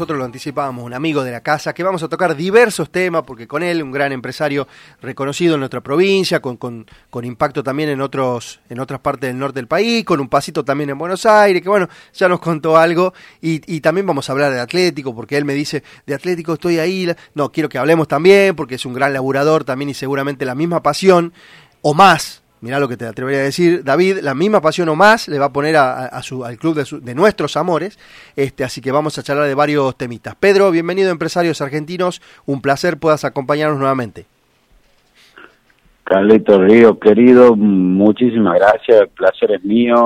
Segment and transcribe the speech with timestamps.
[0.00, 3.48] Nosotros lo anticipábamos, un amigo de la casa, que vamos a tocar diversos temas, porque
[3.48, 4.68] con él, un gran empresario
[5.02, 6.86] reconocido en nuestra provincia, con, con,
[7.24, 10.90] impacto también en otros, en otras partes del norte del país, con un pasito también
[10.90, 14.52] en Buenos Aires, que bueno, ya nos contó algo, y, y también vamos a hablar
[14.52, 18.54] de Atlético, porque él me dice, de Atlético estoy ahí, no, quiero que hablemos también,
[18.54, 21.32] porque es un gran laburador también y seguramente la misma pasión,
[21.82, 25.28] o más, mirá lo que te atrevería a decir, David, la misma pasión o más
[25.28, 27.98] le va a poner a, a su, al club de, nuestros amores,
[28.36, 30.34] este, así que vamos a charlar de varios temitas.
[30.34, 34.26] Pedro, bienvenido Empresarios Argentinos, un placer puedas acompañarnos nuevamente.
[36.04, 39.96] Carlito Río, querido, muchísimas gracias, el placer es mío,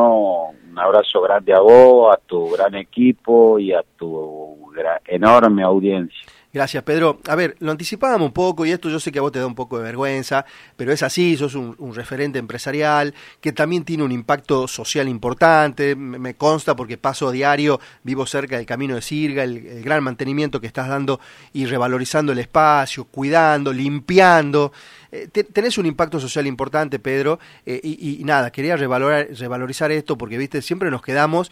[0.71, 4.59] un abrazo grande a vos, a tu gran equipo y a tu
[5.07, 6.29] enorme audiencia.
[6.55, 7.19] Gracias, Pedro.
[7.29, 9.47] A ver, lo anticipábamos un poco y esto yo sé que a vos te da
[9.47, 10.45] un poco de vergüenza,
[10.77, 15.97] pero es así, sos un, un referente empresarial que también tiene un impacto social importante,
[15.97, 20.05] me, consta porque paso a diario, vivo cerca del camino de Sirga, el, el, gran
[20.05, 21.21] mantenimiento que estás dando
[21.55, 24.73] y revalorizando el espacio, cuidando, limpiando.
[25.11, 30.19] Eh, tenés un impacto social importante, Pedro, eh, y, y, nada, quería revalorar, revalorizar esto
[30.19, 31.51] porque, viste, siempre nos quedamos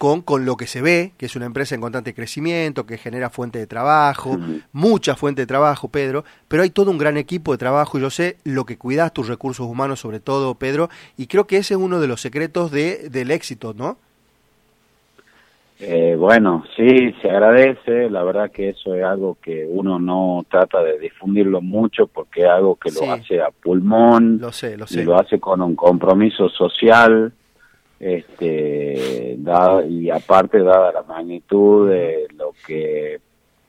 [0.00, 3.28] con, con lo que se ve, que es una empresa en constante crecimiento, que genera
[3.28, 4.38] fuente de trabajo,
[4.72, 8.08] mucha fuente de trabajo, Pedro, pero hay todo un gran equipo de trabajo y yo
[8.08, 11.80] sé lo que cuidas tus recursos humanos sobre todo, Pedro, y creo que ese es
[11.80, 13.98] uno de los secretos de, del éxito, ¿no?
[15.80, 20.82] Eh, bueno, sí, se agradece, la verdad que eso es algo que uno no trata
[20.82, 23.04] de difundirlo mucho porque es algo que sí.
[23.04, 25.02] lo hace a pulmón, lo sé, lo sé.
[25.02, 27.34] y lo hace con un compromiso social,
[28.00, 33.20] este dada, y aparte dada la magnitud de lo que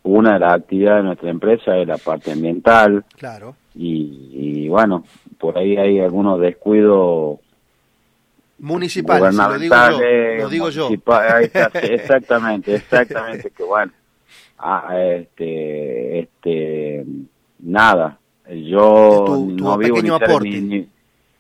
[0.03, 5.03] una de las actividades de nuestra empresa es la parte ambiental claro y, y bueno
[5.37, 7.39] por ahí hay algunos descuidos
[8.59, 9.99] municipales lo digo yo,
[10.39, 10.89] lo digo yo.
[11.81, 13.91] exactamente exactamente que bueno
[14.59, 17.05] ah, este este
[17.59, 18.17] nada
[18.49, 20.49] yo tu, tu no vivo pequeño ni, aporte.
[20.49, 20.87] ni, ni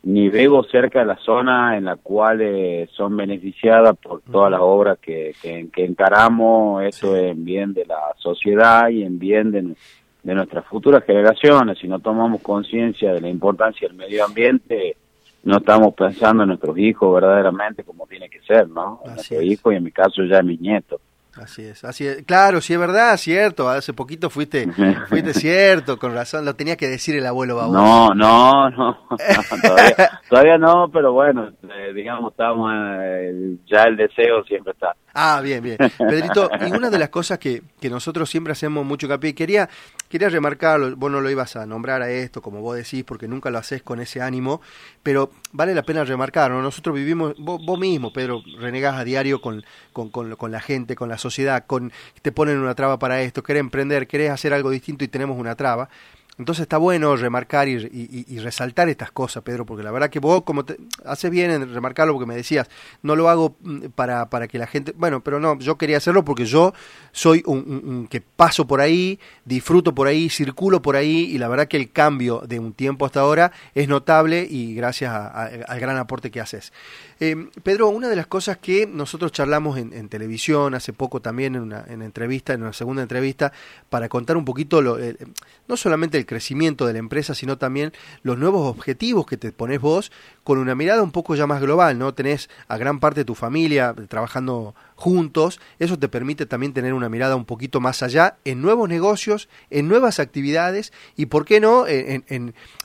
[0.03, 4.61] ni vivo cerca de la zona en la cual eh, son beneficiadas por todas las
[4.61, 7.21] obras que, que, que encaramos, eso sí.
[7.25, 9.75] en bien de la sociedad y en bien de,
[10.23, 11.77] de nuestras futuras generaciones.
[11.77, 14.97] Si no tomamos conciencia de la importancia del medio ambiente,
[15.43, 19.01] no estamos pensando en nuestros hijos verdaderamente como tiene que ser, ¿no?
[19.05, 20.99] En nuestros hijos y en mi caso ya en mis nietos.
[21.37, 22.23] Así es, así es.
[22.23, 23.69] Claro, sí es verdad, cierto.
[23.69, 24.67] Hace poquito fuiste,
[25.07, 26.43] fuiste cierto, con razón.
[26.43, 27.73] Lo tenía que decir el abuelo Baúl.
[27.73, 28.97] No, no, no.
[29.61, 34.95] todavía, todavía, no, pero bueno, eh, digamos, estamos, eh, ya el deseo siempre está.
[35.13, 35.77] Ah, bien, bien.
[35.97, 39.69] Pedrito, y una de las cosas que, que nosotros siempre hacemos mucho capié, quería,
[40.07, 43.49] quería remarcarlo, vos no lo ibas a nombrar a esto, como vos decís, porque nunca
[43.49, 44.61] lo haces con ese ánimo,
[45.03, 46.61] pero vale la pena remarcarlo.
[46.61, 50.95] Nosotros vivimos, vos, vos mismo, Pedro, renegás a diario con, con, con, con, la gente,
[50.95, 51.91] con la sociedad, con
[52.21, 55.55] te ponen una traba para esto, querés emprender, querés hacer algo distinto y tenemos una
[55.55, 55.89] traba.
[56.41, 60.65] Entonces está bueno remarcar y, resaltar estas cosas, Pedro, porque la verdad que vos, como
[60.65, 60.75] te,
[61.05, 62.67] haces bien en remarcarlo, porque me decías,
[63.03, 66.25] no lo hago mm, para, para que la gente, bueno, pero no, yo quería hacerlo
[66.25, 66.73] porque yo
[67.11, 71.67] soy un, que paso por ahí, disfruto por ahí, circulo por ahí, y la verdad
[71.67, 75.97] que el cambio de un tiempo hasta ahora es notable y gracias a, al gran
[75.97, 76.73] aporte que haces.
[77.19, 81.61] Eh, Pedro, una de las cosas que nosotros charlamos en, televisión hace poco también en
[81.61, 83.53] una, en entrevista, en una segunda entrevista,
[83.91, 85.15] para contar un poquito, lo, eh,
[85.67, 87.91] no solamente el crecimiento de la empresa, sino también
[88.23, 90.13] los nuevos objetivos que te pones vos
[90.45, 92.13] con una mirada un poco ya más global, ¿no?
[92.13, 97.09] Tenés a gran parte de tu familia trabajando juntos, eso te permite también tener una
[97.09, 101.85] mirada un poquito más allá en nuevos negocios, en nuevas actividades y, ¿por qué no?,
[101.85, 102.23] en,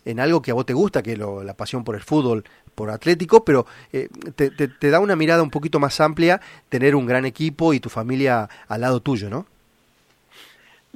[0.05, 2.43] en, algo que a vos te gusta, que lo, la pasión por el fútbol,
[2.75, 7.07] por Atlético, pero eh, te, te, da una mirada un poquito más amplia tener un
[7.07, 9.47] gran equipo y tu familia al lado tuyo, ¿no?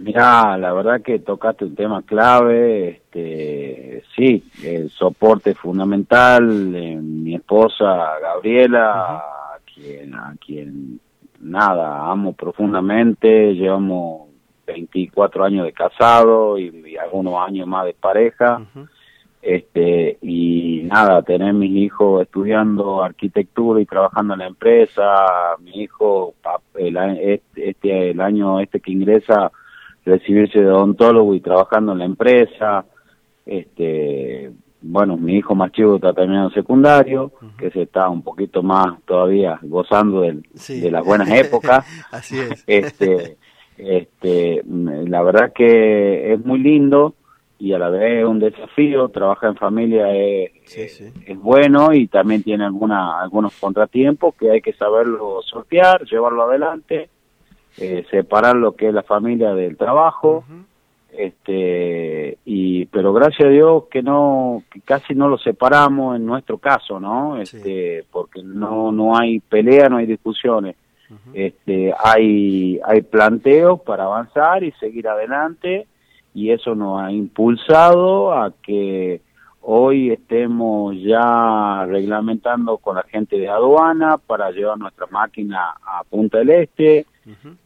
[0.02, 7.34] Mira, la verdad que tocaste un tema clave, este, sí, el soporte fundamental, eh, mi
[7.34, 9.56] esposa Gabriela, uh -huh.
[9.56, 11.00] a quien, a quien
[11.40, 14.28] nada, amo profundamente, llevamos
[14.66, 18.58] 24 años de casado y, y algunos años más de pareja.
[18.58, 18.88] Uh -huh
[19.42, 26.34] este y nada tener mis hijos estudiando arquitectura y trabajando en la empresa mi hijo
[26.74, 29.50] el, este, este, el año este que ingresa
[30.04, 32.84] recibirse de odontólogo y trabajando en la empresa
[33.46, 34.50] este
[34.82, 37.56] bueno mi hijo más chico está terminando secundario uh -huh.
[37.56, 40.80] que se está un poquito más todavía gozando del, sí.
[40.80, 43.36] de las buenas épocas así es este
[43.76, 47.14] este la verdad que es muy lindo
[47.60, 51.12] y a la vez es un desafío, trabajar en familia es, sí, sí.
[51.26, 57.10] es bueno y también tiene alguna, algunos contratiempos que hay que saberlo sortear, llevarlo adelante.
[57.80, 60.44] Eh, separar lo que es la familia del trabajo,
[61.16, 66.58] este y pero gracias a Dios que no que casi no lo separamos en nuestro
[66.58, 67.40] caso, ¿no?
[67.40, 70.76] Este porque no no hay pelea, no hay discusiones.
[71.34, 75.86] Este hay hay planteos para avanzar y seguir adelante
[76.34, 79.20] y eso nos ha impulsado a que
[79.62, 86.38] hoy estemos ya reglamentando con la gente de aduana para llevar nuestra máquina a Punta
[86.38, 87.06] del Este,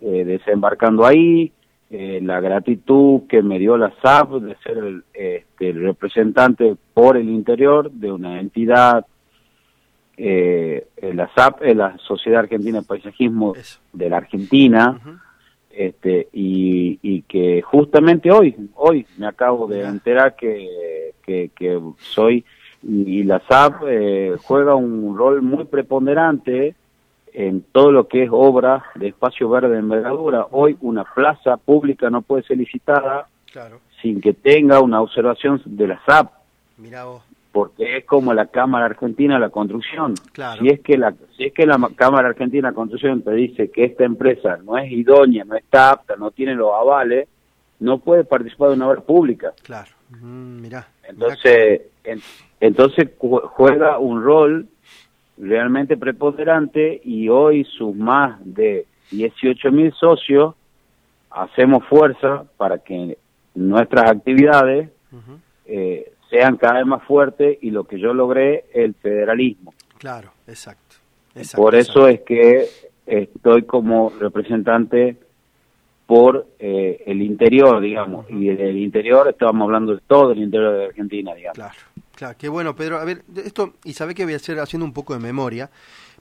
[0.00, 1.52] eh, desembarcando ahí,
[1.90, 7.28] eh, la gratitud que me dio la SAP de ser el, este, representante por el
[7.28, 9.06] interior de una entidad,
[10.16, 13.54] eh, la SAP es la Sociedad Argentina de Paisajismo
[13.92, 15.00] de la Argentina,
[15.70, 22.44] este, y, y, que justamente hoy, hoy me acabo de enterar que, que, que soy,
[22.86, 26.74] y la SAP eh, juega un rol muy preponderante
[27.34, 30.46] en todo lo que es obra de espacio verde de envergadura.
[30.52, 33.26] Hoy una plaza pública no puede ser licitada
[34.00, 36.30] sin que tenga una observación de la SAP.
[37.50, 40.14] Porque es como la Cámara Argentina de la Construcción.
[40.58, 43.70] Si es que la si es que la Cámara Argentina de la Construcción te dice
[43.70, 47.28] que esta empresa no es idónea, no está apta, no tiene los avales,
[47.80, 49.52] no puede participar de una obra pública.
[49.62, 49.90] Claro.
[50.20, 50.66] Mm,
[51.08, 51.82] entonces,
[52.60, 54.68] entonces juega un rol
[55.36, 60.54] realmente preponderante y hoy sus más de 18 mil socios
[61.30, 63.18] hacemos fuerza para que
[63.54, 64.90] nuestras actividades
[65.66, 69.74] eh, sean cada vez más fuertes y lo que yo logré el federalismo.
[69.98, 70.96] Claro, exacto.
[71.56, 72.66] Por eso es que
[73.06, 75.16] estoy como representante
[76.06, 80.84] por eh, el interior, digamos, y del interior estamos hablando de todo el interior de
[80.86, 81.56] Argentina, digamos.
[81.56, 81.74] Claro.
[82.24, 82.98] Claro, qué bueno, Pedro.
[82.98, 85.70] A ver, esto, y sabe que voy a hacer haciendo un poco de memoria.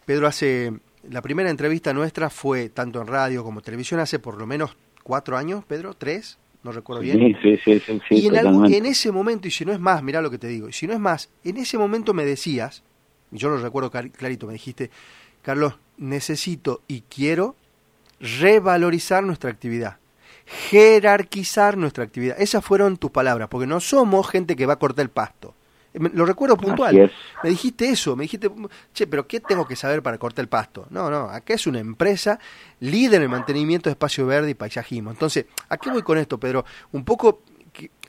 [0.05, 0.73] Pedro hace,
[1.09, 5.37] la primera entrevista nuestra fue tanto en radio como televisión hace por lo menos cuatro
[5.37, 7.37] años, Pedro, tres, no recuerdo bien.
[7.41, 10.29] Sí, sí, sí, Y en, en, ese momento, y si no es más, mira lo
[10.29, 12.83] que te digo, y si no es más, en ese momento me decías,
[13.31, 14.91] y yo lo recuerdo clarito, me dijiste,
[15.41, 17.55] Carlos, necesito y quiero
[18.19, 19.99] revalorizar nuestra actividad
[20.45, 22.35] jerarquizar nuestra actividad.
[22.37, 25.55] Esas fueron tus palabras, porque no somos gente que va a cortar el pasto.
[25.93, 27.11] Lo recuerdo puntual.
[27.43, 28.49] Me dijiste eso, me dijiste,
[28.93, 30.87] che, pero ¿qué tengo que saber para cortar el pasto?
[30.89, 32.39] No, no, acá es una empresa
[32.79, 35.11] líder en el mantenimiento de espacio verde y paisajismo.
[35.11, 36.65] Entonces, ¿a qué voy con esto, Pedro?
[36.93, 37.41] Un poco,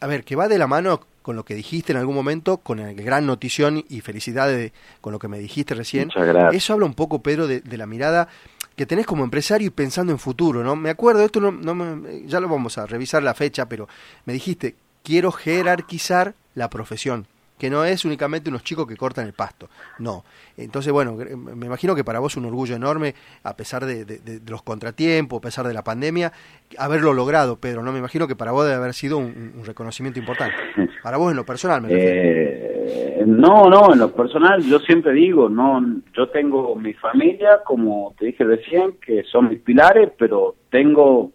[0.00, 2.78] a ver, que va de la mano con lo que dijiste en algún momento, con
[2.78, 6.10] el gran notición y felicidades con lo que me dijiste recién.
[6.52, 8.28] Eso habla un poco, Pedro, de, la mirada
[8.76, 10.74] que tenés como empresario y pensando en futuro, ¿no?
[10.74, 13.88] Me acuerdo, esto no, no ya lo vamos a revisar la fecha, pero
[14.24, 17.26] me dijiste, quiero jerarquizar la profesión
[17.58, 19.68] que no es únicamente unos chicos que cortan el pasto,
[19.98, 20.24] no.
[20.56, 24.62] Entonces, bueno, me imagino que para vos es un orgullo enorme, a pesar de, los
[24.62, 26.32] contratiempos, a pesar de la pandemia,
[26.78, 27.92] haberlo logrado, Pedro, ¿no?
[27.92, 30.56] Me imagino que para vos debe haber sido un, reconocimiento importante.
[31.02, 35.48] Para vos en lo personal, me eh, no, no, en lo personal yo siempre digo,
[35.48, 41.32] no, yo tengo mi familia, como te dije recién, que son mis pilares, pero tengo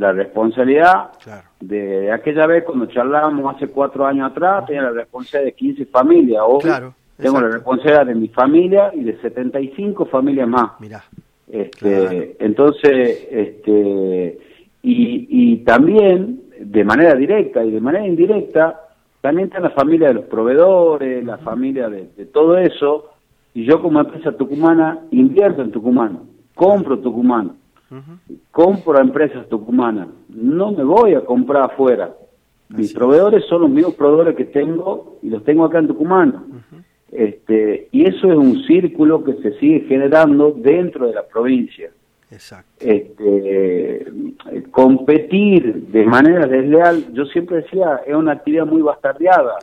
[0.00, 1.10] la responsabilidad
[1.60, 6.42] de, aquella vez cuando charlábamos hace cuatro años atrás, tenía la responsabilidad de 15 familias.
[6.46, 6.62] Hoy
[7.18, 10.72] tengo la responsabilidad de mi familia y de 75 familias más.
[10.80, 11.04] Mira.
[11.46, 14.38] Este, Entonces, este,
[14.82, 18.80] y, y también de manera directa y de manera indirecta,
[19.20, 23.10] también está la familia de los proveedores, la familia de, de todo eso,
[23.52, 26.20] y yo como empresa tucumana invierto en Tucumán,
[26.54, 27.59] compro Tucumán,
[28.50, 32.14] compro a empresas tucumanas, no me voy a comprar afuera.
[32.68, 36.64] Mis proveedores son los mismos proveedores que tengo y los tengo acá en Tucumán.
[37.10, 41.90] este, y eso es un círculo que se sigue generando dentro de la provincia.
[42.78, 44.06] Este,
[44.70, 49.56] competir de manera desleal, yo siempre decía, es una actividad muy bastardeada.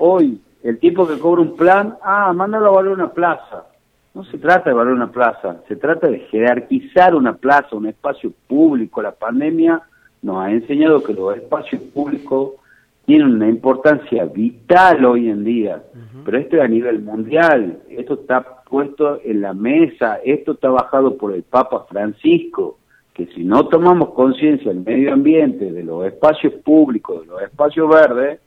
[0.00, 3.66] Hoy, el tipo que cobra un plan, ah, mándalo a valer una plaza.
[4.14, 8.32] No se trata de valorar una plaza, se trata de jerarquizar una plaza, un espacio
[8.48, 9.00] público.
[9.00, 9.82] La pandemia
[10.22, 12.54] nos ha enseñado que los espacios públicos
[13.06, 15.82] tienen una importancia vital hoy en día,
[16.24, 21.16] pero esto es a nivel mundial, esto está puesto en la mesa, esto está bajado
[21.16, 22.78] por el Papa Francisco,
[23.12, 27.88] que si no tomamos conciencia del medio ambiente, de los espacios públicos, de los espacios
[27.88, 28.40] verdes,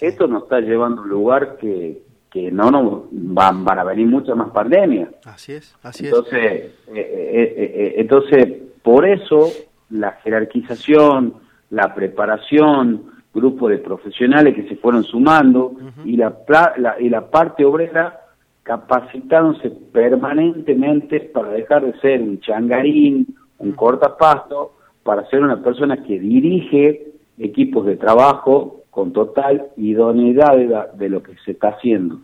[0.00, 2.02] esto nos está llevando a un lugar que,
[2.34, 5.08] que no nos van, van a venir muchas más pandemias.
[5.24, 6.62] Así es, así entonces, es.
[6.88, 8.44] Eh, eh, eh, entonces,
[8.82, 9.52] por eso
[9.90, 11.34] la jerarquización,
[11.70, 16.36] la preparación, grupo de profesionales que se fueron sumando y la,
[16.76, 18.20] la, y la parte obrera
[18.64, 26.18] capacitándose permanentemente para dejar de ser un changarín, un cortapasto, para ser una persona que
[26.18, 32.20] dirige equipos de trabajo con total idoneidad de, lo que se está haciendo.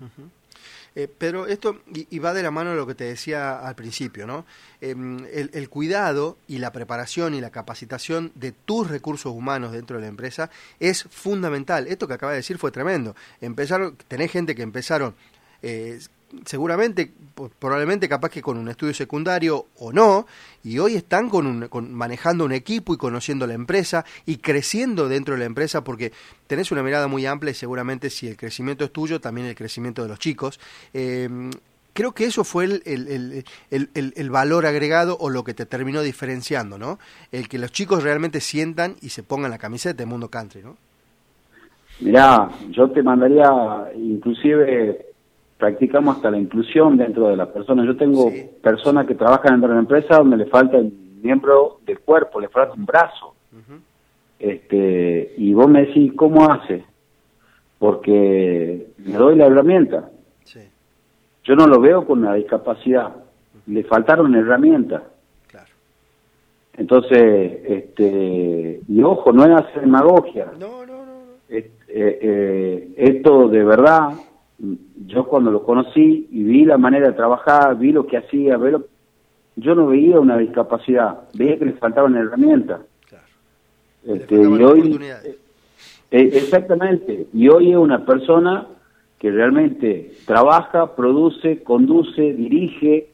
[0.96, 4.26] Eh, pero esto, y, va de la mano de lo que te decía al principio,
[4.26, 4.44] ¿no?
[4.80, 10.02] Em, el, cuidado y la preparación y la capacitación de tus recursos humanos dentro de
[10.02, 10.50] la empresa
[10.80, 11.86] es fundamental.
[11.86, 13.14] Esto que acaba de decir fue tremendo.
[13.40, 15.14] Empezaron, tenés gente que empezaron
[15.62, 15.98] eh,
[16.44, 17.12] seguramente,
[17.58, 20.26] probablemente capaz que con un estudio secundario o no,
[20.62, 25.40] y hoy están con, manejando un equipo y conociendo la empresa y creciendo dentro de
[25.40, 26.12] la empresa porque
[26.46, 30.02] tenés una mirada muy amplia y seguramente si el crecimiento es tuyo, también el crecimiento
[30.02, 30.60] de los chicos.
[30.92, 31.50] Em,
[31.92, 36.98] creo que eso fue el, el, valor agregado o lo que te terminó diferenciando, ¿no?
[37.32, 40.76] El que los chicos realmente sientan y se pongan la camiseta de Mundo Country, ¿no?
[42.00, 43.44] Mirá, yo te mandaría
[43.94, 45.09] inclusive
[45.60, 47.84] practicamos hasta la inclusión dentro de la persona.
[47.84, 50.90] Yo tengo personas que trabajan dentro de la empresa donde le falta el
[51.22, 53.34] miembro del cuerpo, le falta un brazo.
[54.38, 56.84] este Y vos me decís, ¿cómo hace?
[57.78, 60.10] Porque me doy la herramienta.
[61.44, 63.14] Yo no lo veo con una discapacidad.
[63.66, 65.02] Le faltaron herramientas.
[66.76, 70.50] Entonces, este, y ojo, no es hacer demagogia.
[70.58, 71.10] No, no, no.
[71.48, 74.12] Eh, eh, esto de verdad
[75.06, 78.58] yo cuando lo conocí y vi la manera de trabajar, vi lo que hacía,
[79.56, 82.80] yo no veía una discapacidad, veía que le faltaban herramientas.
[84.06, 85.36] Este, y hoy, eh,
[86.10, 88.66] eh, exactamente, y hoy es una persona
[89.18, 93.08] que realmente trabaja, produce, conduce, dirige,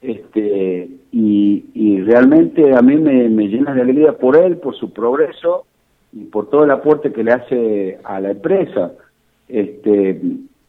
[0.00, 4.92] este, y, y, realmente a mí me, me llena de alegría por él, por su
[4.92, 5.64] progreso
[6.12, 8.92] y por todo el aporte que le hace a la empresa.
[9.48, 10.20] Este,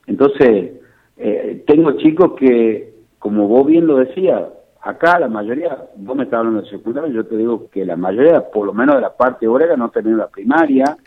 [0.07, 0.71] entonces,
[1.17, 4.43] eh, tengo chicos que, como vos bien lo decías,
[4.81, 8.49] acá la mayoría, vos me estás hablando de secundaria, yo te digo que la mayoría,
[8.51, 10.97] por lo menos de la parte obrera, no tienen la primaria,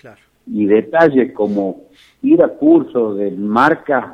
[0.46, 1.82] y detalles como
[2.22, 4.06] ir a cursos de marcas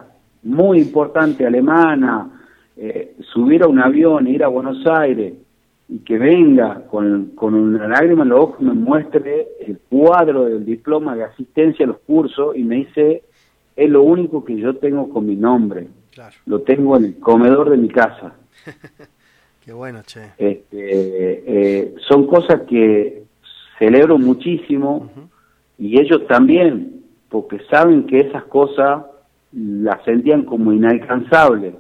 [0.43, 2.43] muy importantes alemana,
[2.77, 5.35] eh, subir a un avión, ir a Buenos Aires,
[5.89, 10.65] y que venga con, con una lágrima en los ojos, me muestre el cuadro del
[10.65, 13.25] diploma de asistencia a los cursos y me dice,
[13.85, 15.89] es lo único que yo tengo con mi nombre.
[16.47, 18.35] Lo tengo en el comedor de mi casa.
[19.65, 20.33] Qué bueno, che.
[20.39, 23.25] Este, eh, son cosas que
[23.79, 25.11] celebro muchísimo
[25.79, 29.05] y ellos también, porque saben que esas cosas
[29.53, 31.75] las sentían como inalcanzables.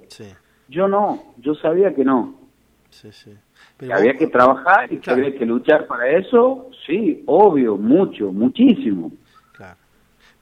[0.68, 2.34] Yo no, yo sabía que no.
[3.78, 9.10] que había que trabajar y que había que luchar para eso, sí, obvio, mucho, muchísimo.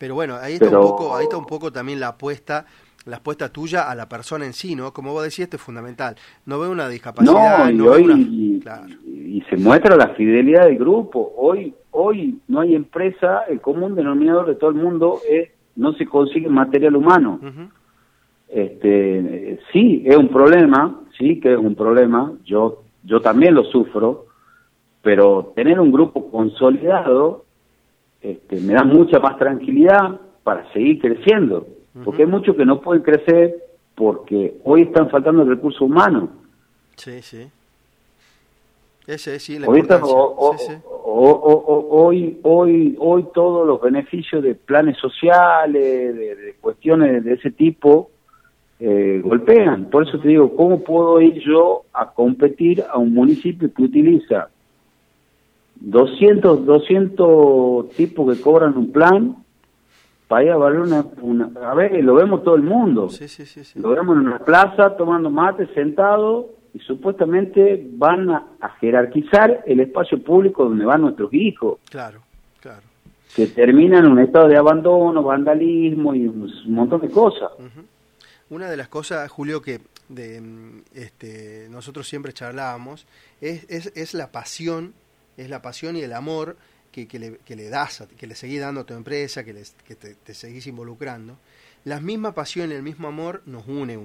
[0.00, 2.64] Pero bueno, ahí está, un poco, ahí está un poco también la apuesta
[3.04, 4.92] la apuesta tuya a la persona en sí, ¿no?
[4.92, 6.16] Como vos decías, esto es fundamental.
[6.46, 7.70] No veo una discapacidad.
[7.70, 8.62] No, y, hoy,
[9.06, 11.32] y, se muestra la fidelidad del grupo.
[11.36, 16.06] Hoy, hoy no hay empresa, el común denominador de todo el mundo es no se
[16.06, 17.40] consigue material humano.
[18.48, 22.32] Este, sí, es un problema, sí que es un problema.
[22.44, 24.26] Yo, yo también lo sufro,
[25.02, 27.44] pero tener un grupo consolidado
[28.22, 31.66] este, me da mucha más tranquilidad para seguir creciendo,
[32.04, 33.56] porque hay muchos que no pueden crecer
[33.94, 36.30] porque hoy están faltando recursos humanos.
[36.96, 37.48] Sí, sí.
[39.06, 39.82] Ese sí, la hoy,
[41.02, 48.10] hoy, hoy, hoy todos los beneficios de planes sociales, de, cuestiones de ese tipo,
[48.78, 49.86] eh, golpean.
[49.86, 54.48] Por eso te digo, ¿cómo puedo ir yo a competir a un municipio que utiliza
[55.80, 59.36] 200, 200 tipos que cobran un plan
[60.28, 63.08] para ir a valer una, A ver, lo vemos todo el mundo.
[63.08, 68.46] Sí, sí, sí, lo vemos en una plaza tomando mate, sentado, y supuestamente van a,
[68.80, 71.78] jerarquizar el espacio público donde van nuestros hijos.
[71.90, 72.20] Claro,
[72.60, 72.82] claro.
[73.34, 77.50] Que terminan en un estado de abandono, vandalismo y un, montón de cosas.
[78.50, 80.40] Una de las cosas, Julio, que de,
[80.94, 83.06] este, nosotros siempre charlábamos,
[83.40, 84.94] es, es, es la pasión
[85.36, 86.56] es la pasión y el amor
[86.90, 89.94] que, que, le, que le, das, que le seguís dando a tu empresa, que, que
[89.94, 91.38] te, seguís involucrando.
[91.84, 93.96] La misma pasión y el mismo amor nos une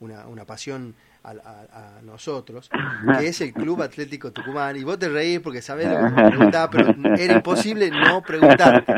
[0.00, 2.70] una, una pasión a, nosotros,
[3.18, 4.76] que es el Club Atlético Tucumán.
[4.76, 8.92] Y vos te reís porque sabés lo que me preguntaba, pero era imposible no preguntarte.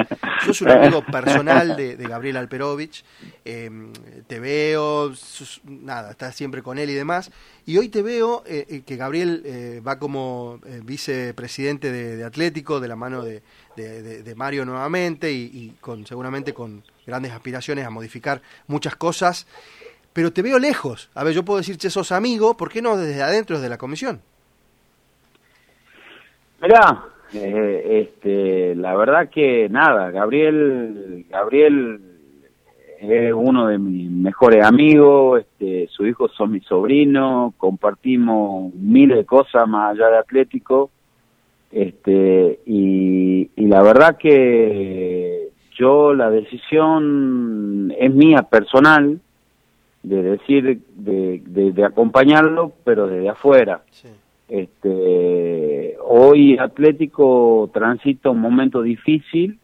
[0.45, 3.05] Sos un amigo personal de, Gabriel Alperovich,
[3.45, 3.93] em,
[4.27, 5.13] te veo,
[5.65, 7.31] nada, estás siempre con él y demás.
[7.65, 12.89] Y hoy te veo eh, eh, que Gabriel eh, va como vicepresidente de, Atlético, de
[12.89, 13.43] la mano de,
[13.77, 19.47] de Mario nuevamente y, y con seguramente con grandes aspiraciones a modificar muchas cosas
[20.17, 21.11] pero te veo lejos.
[21.15, 23.77] A ver, yo puedo decir, che, sos amigo, ¿por qué no desde adentro, desde la
[23.77, 24.23] comisión?
[26.63, 27.05] Mirá,
[27.35, 32.01] eh, este, la verdad que nada, Gabriel, Gabriel
[32.99, 39.27] es uno de mis mejores amigos, este, sus hijos son mis sobrinos, compartimos miles de
[39.27, 40.89] cosas más allá de Atlético,
[41.71, 49.21] este, y, y la verdad que yo la decisión es mía personal
[50.07, 53.83] de decir, de, de, de acompañarlo, pero desde afuera.
[53.91, 54.09] Sí.
[54.49, 59.59] Este, hoy Atlético transita un momento difícil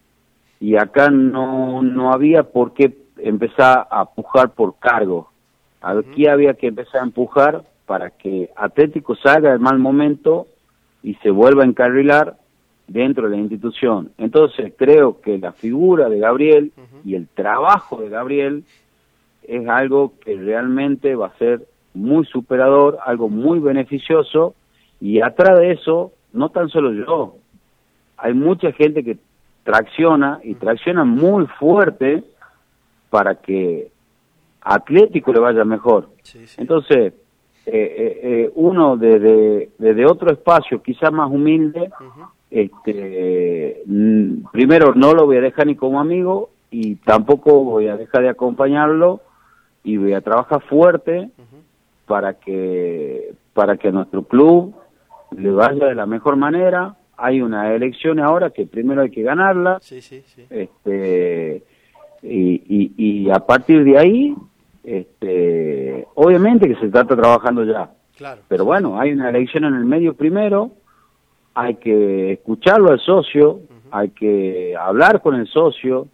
[0.59, 5.29] y acá no, no había por qué empezar a empujar por cargo.
[5.81, 10.47] Aquí había que empezar a empujar para que Atlético salga del mal momento
[11.03, 12.35] y se vuelva a encarrilar
[12.87, 14.11] dentro de la institución.
[14.17, 16.73] Entonces creo que la figura de Gabriel
[17.05, 18.65] y el trabajo de Gabriel
[19.47, 24.55] es algo que realmente va a ser muy superador, algo muy beneficioso
[24.99, 27.35] y atrás de eso, no tan solo yo,
[28.17, 29.17] hay mucha gente que
[29.63, 32.23] tracciona y tracciona muy fuerte
[33.09, 33.91] para que
[34.61, 36.09] Atlético le vaya mejor.
[36.57, 37.13] Entonces,
[37.65, 41.89] eh, eh, eh, uno desde, desde otro espacio, quizás más humilde,
[42.49, 43.83] este,
[44.51, 48.29] primero no lo voy a dejar ni como amigo y tampoco voy a dejar de
[48.29, 49.21] acompañarlo
[49.83, 51.29] y voy a trabajar fuerte
[52.05, 54.73] para que para que nuestro club
[55.37, 56.95] le vaya de la mejor manera.
[57.17, 59.79] Hay una elección ahora que primero hay que ganarla.
[60.49, 61.63] Este,
[62.23, 64.35] y, y, a partir de ahí,
[64.83, 67.91] este, obviamente que se trata trabajando ya.
[68.47, 70.71] Pero bueno, hay una elección en el medio primero,
[71.53, 73.59] hay que escucharlo al socio,
[73.91, 76.07] hay que hablar con el socio,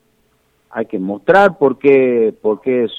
[0.69, 2.91] hay que mostrar por qué, por qué es,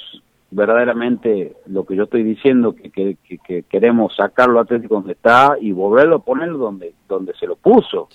[0.50, 6.16] verdaderamente lo que yo estoy diciendo, que, que, queremos sacarlo Atlético donde está y volverlo
[6.16, 8.08] a poner donde, donde se lo puso.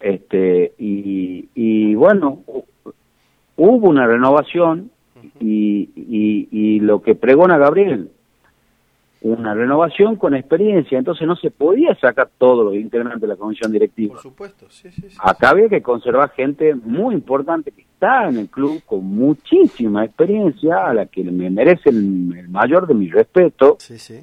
[0.00, 2.40] Este, y, y bueno,
[3.56, 4.90] hubo una renovación
[5.38, 8.10] y, y, y lo que pregona Gabriel,
[9.22, 13.70] una renovación con experiencia, entonces no se podía sacar todos los integrantes de la comisión
[13.70, 14.14] directiva.
[14.14, 18.48] Por supuesto, sí, sí, Acá había que conservar gente muy importante que está en el
[18.48, 23.76] club con muchísima experiencia, a la que me merece el, mayor de mi respeto.
[23.78, 24.20] Sí, sí.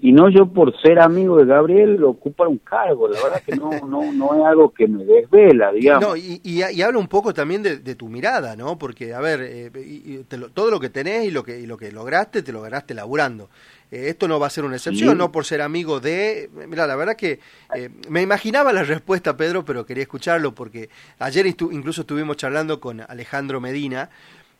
[0.00, 3.70] Y no yo por ser amigo de Gabriel ocupar un cargo, la verdad que no,
[3.86, 6.08] no, no es algo que me desvela, digamos.
[6.08, 8.78] No, y, y, habla un poco también de, tu mirada, ¿no?
[8.78, 12.42] Porque, a ver, eh, todo lo que tenés y lo que, y lo que lograste,
[12.42, 13.48] te lo ganaste laburando.
[13.92, 16.50] Eh, esto no va a ser una excepción, no por ser amigo de...
[16.66, 17.40] Mira, la verdad que
[17.74, 23.02] eh, me imaginaba la respuesta, Pedro, pero quería escucharlo porque ayer incluso estuvimos charlando con
[23.02, 24.08] Alejandro Medina,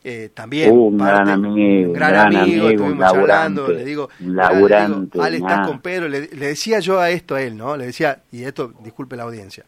[0.04, 5.66] eh, también uh, un gran amigo, gran, amigo, estuvimos charlando, le digo, laburante, Ale, estás
[5.66, 7.76] con Pedro, le, le, decía yo a esto a él, ¿no?
[7.76, 9.64] Le decía, y esto, disculpe la audiencia,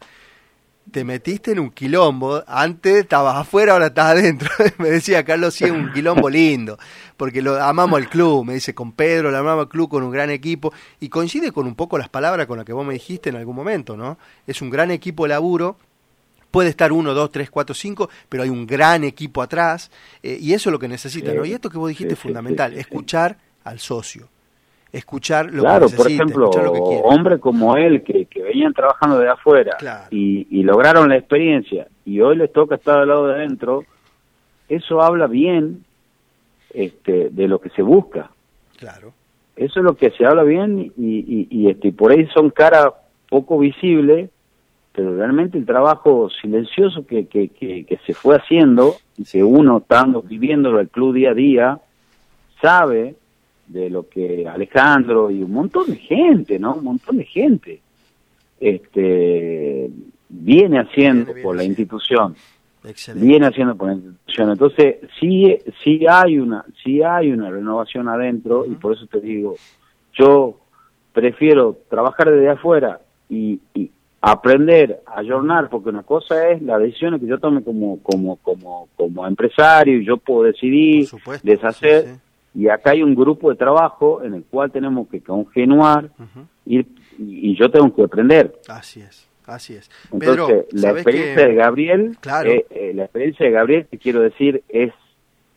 [0.91, 4.49] te metiste en un quilombo, antes estabas afuera, ahora estás adentro.
[4.77, 6.77] me decía Carlos, sí, un quilombo lindo,
[7.17, 10.11] porque lo amamos al club, me dice, con Pedro, lo amamos al club, con un
[10.11, 13.29] gran equipo, y coincide con un poco las palabras con las que vos me dijiste
[13.29, 14.17] en algún momento, ¿no?
[14.47, 15.77] Es un gran equipo de laburo,
[16.55, 19.91] puede estar uno, dos, tres, cuatro, cinco, pero hay un gran equipo atrás,
[20.23, 21.43] eh, y eso es lo que necesita, ¿no?
[21.43, 24.29] Y esto que vos dijiste es fundamental, escuchar al socio
[24.93, 26.49] escuchar lo claro, que por ejemplo,
[27.03, 29.75] hombres como él que, que venían trabajando de afuera
[30.09, 33.83] y, y, lograron la experiencia y hoy les toca estar al lado de adentro,
[34.69, 35.83] eso habla bien
[36.73, 38.31] este, de lo que se busca.
[38.77, 39.11] Claro.
[39.57, 42.93] Eso es lo que se habla bien y, y, y este, por ahí son caras
[43.29, 44.29] poco visibles,
[44.95, 49.79] pero realmente el trabajo silencioso que, que, que, que se fue haciendo y que uno
[49.79, 51.79] estando viviéndolo el club día a día,
[52.61, 53.15] sabe
[53.67, 56.75] de lo que Alejandro y un montón de gente, ¿no?
[56.75, 57.81] Un montón de gente
[58.59, 59.89] este
[60.29, 62.35] viene haciendo por la institución.
[63.15, 64.51] Viene haciendo por la institución.
[64.51, 69.55] Entonces, sí sí hay una sí hay una renovación adentro y por eso te digo,
[70.13, 70.59] yo
[71.11, 73.91] prefiero trabajar desde afuera y, y
[74.31, 78.89] aprender a jornar porque una cosa es la decisión que yo tome como como como
[78.95, 81.07] como empresario y yo puedo decidir
[81.43, 82.17] deshacer
[82.55, 86.09] y acá hay un grupo de trabajo en el cual tenemos que congenuar
[86.65, 88.53] y, yo tengo que aprender.
[88.67, 89.89] Así es, así es.
[90.11, 92.49] Entonces, la experiencia de Gabriel, claro.
[92.49, 94.91] Eh, eh, la experiencia de Gabriel, te quiero decir, es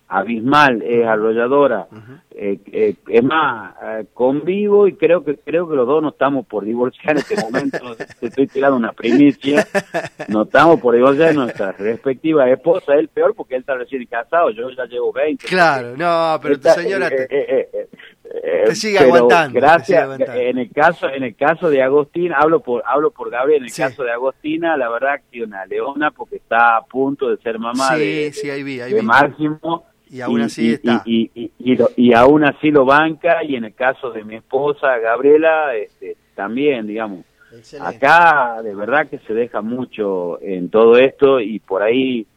[0.09, 1.87] abismal, es arrolladora.
[2.31, 6.47] Eh, eh, es más, eh, convivo y creo que creo que los dos no estamos
[6.47, 7.95] por divorciar en este momento.
[8.19, 9.67] te estoy tirando una primicia.
[10.27, 12.93] No estamos por divorciar nuestra respectiva esposa.
[12.95, 14.49] Él peor porque él está recién casado.
[14.49, 15.45] Yo ya llevo 20.
[15.45, 17.09] Claro, no, pero tu señora.
[17.09, 19.59] te sigue aguantando.
[19.59, 20.19] Gracias.
[20.33, 23.61] En el caso, en el caso de Agostina, hablo por, hablo por Gabriel.
[23.61, 27.37] En el caso de Agostina, la verdad que una leona porque está a punto de
[27.37, 29.85] ser mamá de, sí, ahí vi, ahí de Máximo.
[30.09, 31.03] Y aún así está.
[31.05, 31.51] Y, y,
[31.95, 33.43] y, aún así lo banca.
[33.43, 37.25] Y en el caso de mi esposa Gabriela, este, también, digamos.
[37.81, 42.27] Acá de verdad que se deja mucho en todo esto y por ahí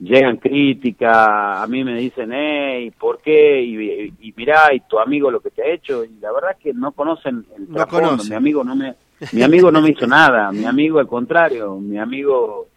[0.00, 3.62] llegan críticas, a mí me dicen, hey, ¿por qué?
[3.62, 6.58] Y, y, mirá, y tu amigo lo que te ha hecho, y la verdad es
[6.58, 7.86] que no conocen el no
[8.28, 8.94] mi amigo no me
[9.32, 12.68] mi amigo no me hizo nada, mi amigo al contrario, mi amigo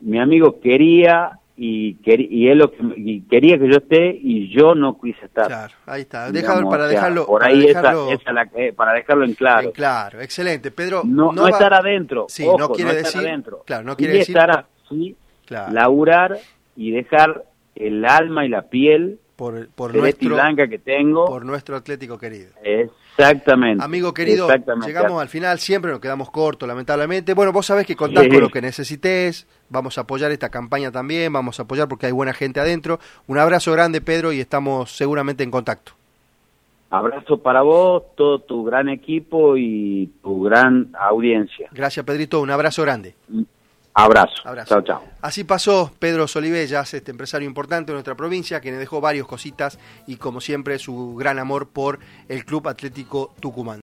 [0.00, 4.98] mi amigo quería y, y él lo que, quería que yo esté y yo no
[4.98, 5.46] quise estar.
[5.46, 6.32] Claro, ahí está.
[6.70, 9.70] para dejarlo, por ahí eh, para dejarlo en claro.
[9.72, 10.70] claro, excelente.
[10.70, 12.24] Pedro, no, no, estar adentro.
[12.30, 13.20] Sí, no quiere decir.
[13.20, 13.62] Adentro.
[13.66, 14.34] Claro, no quiere decir.
[14.34, 15.74] estar así, claro.
[15.74, 16.38] laburar
[16.76, 17.44] y dejar
[17.74, 22.52] el alma y la piel por, por nuestro blanca que tengo por nuestro Atlético querido.
[23.16, 23.84] Exactamente.
[23.84, 24.48] Amigo querido,
[24.86, 27.34] llegamos al final, siempre nos quedamos cortos, lamentablemente.
[27.34, 31.32] Bueno, vos sabés que contás con lo que necesites, vamos a apoyar esta campaña también,
[31.32, 32.98] vamos a apoyar porque hay buena gente adentro.
[33.26, 35.92] Un abrazo grande, Pedro, y estamos seguramente en contacto.
[36.90, 41.68] Abrazo para vos, todo tu gran equipo y tu gran audiencia.
[41.72, 43.14] Gracias, Pedrito, un abrazo grande.
[43.94, 44.42] Abrazo.
[44.64, 45.04] Chao, chao.
[45.20, 49.78] Así pasó Pedro Solibellas, este empresario importante de nuestra provincia, que nos dejó varias cositas
[50.06, 53.78] y como siempre su gran amor por el Club Atlético Tucumán.